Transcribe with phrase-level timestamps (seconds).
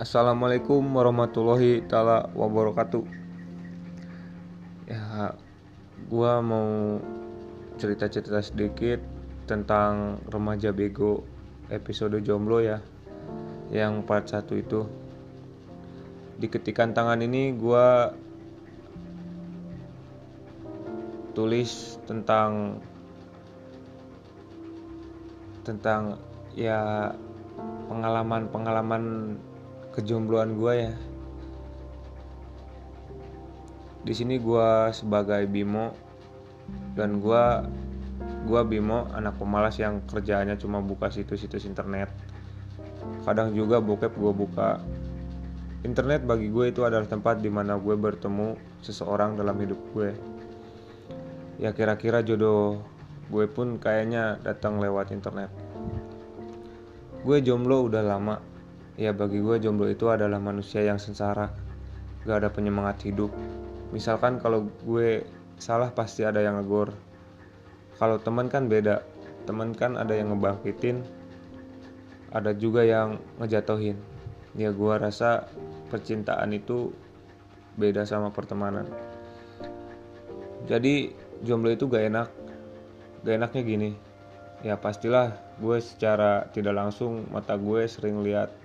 [0.00, 3.04] Assalamualaikum warahmatullahi taala wabarakatuh.
[4.88, 5.36] Ya,
[6.08, 6.96] gua mau
[7.76, 9.04] cerita-cerita sedikit
[9.44, 11.20] tentang remaja bego
[11.68, 12.80] episode jomblo ya.
[13.68, 14.88] Yang part 1 itu.
[16.40, 18.16] Di ketikan tangan ini gua
[21.36, 22.80] tulis tentang
[25.60, 26.16] tentang
[26.56, 27.12] ya
[27.92, 29.36] pengalaman-pengalaman
[30.00, 30.92] kejombloan gue ya.
[34.00, 35.92] Di sini gue sebagai Bimo
[36.96, 37.44] dan gue
[38.48, 42.08] gue Bimo anak pemalas yang kerjaannya cuma buka situs-situs internet.
[43.28, 44.80] Kadang juga bokep gue buka.
[45.84, 50.16] Internet bagi gue itu adalah tempat di mana gue bertemu seseorang dalam hidup gue.
[51.60, 52.80] Ya kira-kira jodoh
[53.28, 55.52] gue pun kayaknya datang lewat internet.
[57.20, 58.40] Gue jomblo udah lama,
[59.00, 61.48] Ya bagi gue jomblo itu adalah manusia yang sengsara.
[62.28, 63.32] Gak ada penyemangat hidup.
[63.96, 65.24] Misalkan kalau gue
[65.56, 66.92] salah pasti ada yang ngegor.
[67.96, 69.00] Kalau teman kan beda.
[69.48, 71.00] Teman kan ada yang ngebangkitin
[72.28, 73.96] Ada juga yang ngejatohin.
[74.52, 75.48] Ya gue rasa
[75.88, 76.92] percintaan itu
[77.80, 78.84] beda sama pertemanan.
[80.68, 81.08] Jadi
[81.40, 82.28] jomblo itu gak enak.
[83.24, 83.90] Gak enaknya gini.
[84.60, 88.59] Ya pastilah gue secara tidak langsung mata gue sering lihat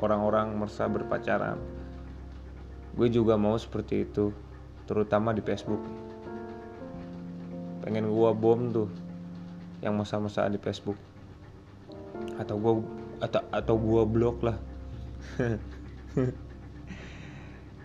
[0.00, 1.56] orang-orang merasa berpacaran.
[2.96, 4.32] Gue juga mau seperti itu,
[4.88, 5.80] terutama di Facebook.
[7.84, 8.88] Pengen gue bom tuh
[9.84, 10.96] yang masa-masa di Facebook.
[12.40, 12.74] Atau gue
[13.20, 14.56] atau atau gue blok lah.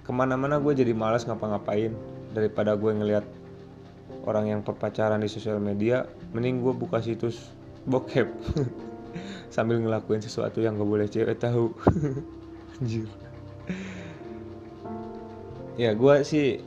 [0.05, 1.91] Ke mana-mana gue jadi malas ngapa-ngapain
[2.31, 3.25] daripada gue ngeliat
[4.23, 7.51] orang yang berpacaran di sosial media, mending gue buka situs
[7.87, 8.27] bokep.
[9.51, 11.71] sambil ngelakuin sesuatu yang gak boleh cewek tahu.
[12.79, 13.07] Anjir.
[15.79, 16.61] Ya gue sih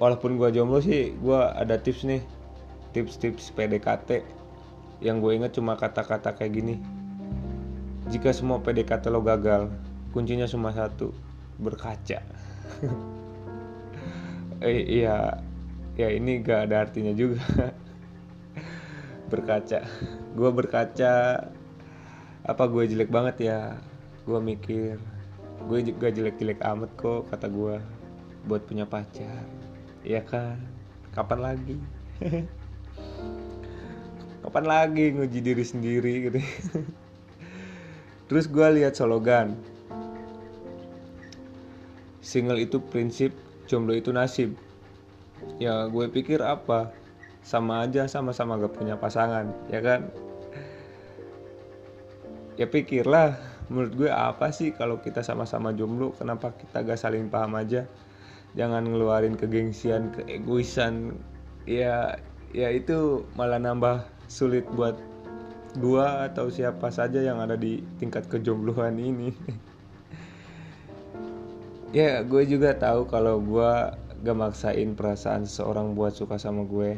[0.00, 2.22] walaupun gue jomblo sih gue ada tips nih.
[2.90, 4.26] Tips-tips PDKT
[4.98, 6.76] yang gue inget cuma kata-kata kayak gini.
[8.10, 9.70] Jika semua PDKT lo gagal
[10.10, 11.14] kuncinya cuma satu
[11.62, 12.20] berkaca.
[14.60, 15.40] Eh, iya.
[15.96, 17.40] Ya ini gak ada artinya juga.
[19.32, 19.88] Berkaca.
[20.36, 21.48] Gue berkaca
[22.44, 23.60] apa gue jelek banget ya?
[24.24, 24.96] Gue mikir
[25.60, 27.76] gue juga jelek-jelek amat kok kata gue
[28.48, 29.44] buat punya pacar.
[30.00, 30.56] Ya kan?
[31.12, 31.76] Kapan lagi?
[34.40, 36.40] Kapan lagi nguji diri sendiri gitu?
[38.32, 39.58] Terus gue lihat slogan
[42.20, 43.34] single itu prinsip
[43.68, 44.56] jomblo itu nasib.
[45.60, 46.94] Ya gue pikir apa?
[47.44, 50.12] Sama aja sama-sama gak punya pasangan ya kan
[52.60, 53.40] ya pikirlah
[53.72, 57.88] menurut gue apa sih kalau kita sama-sama jomblo kenapa kita gak saling paham aja?
[58.52, 61.16] Jangan ngeluarin kegengsian keegoisan.
[61.64, 62.20] Ya
[62.52, 64.98] ya itu malah nambah sulit buat
[65.78, 69.32] gua atau siapa saja yang ada di tingkat kejombloan ini.
[71.90, 73.72] Ya gue juga tahu kalau gue
[74.22, 76.94] gak maksain perasaan seseorang buat suka sama gue.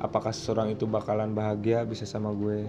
[0.00, 2.64] Apakah seseorang itu bakalan bahagia bisa sama gue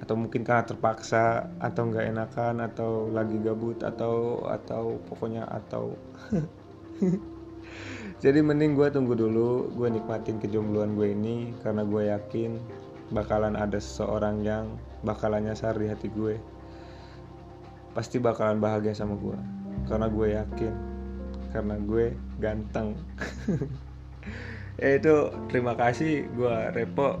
[0.00, 5.92] atau mungkin karena terpaksa atau nggak enakan atau lagi gabut atau atau pokoknya atau.
[8.24, 12.60] Jadi mending gue tunggu dulu gue nikmatin kejombloan gue ini karena gue yakin
[13.12, 16.36] bakalan ada seseorang yang bakalan nyasar di hati gue.
[17.96, 19.36] Pasti bakalan bahagia sama gue
[19.88, 20.74] karena gue yakin
[21.52, 22.96] karena gue ganteng.
[24.80, 27.20] Ya itu terima kasih gue Repo